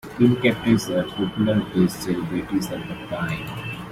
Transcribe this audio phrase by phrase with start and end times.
[0.17, 3.87] Team captains were popular based celebrities of the time.